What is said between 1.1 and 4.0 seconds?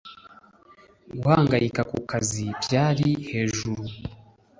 guhangayika ku kazi byari hejuru